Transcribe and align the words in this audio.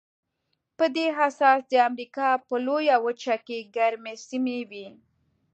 په 0.77 0.85
دې 0.95 1.07
اساس 1.27 1.59
د 1.71 1.73
امریکا 1.89 2.29
په 2.47 2.55
لویه 2.65 2.97
وچه 3.05 3.35
کې 3.45 3.69
ګرمې 3.75 4.15
سیمې 4.27 4.59
وې. 4.69 4.87